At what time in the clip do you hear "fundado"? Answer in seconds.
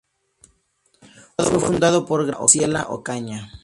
1.59-2.07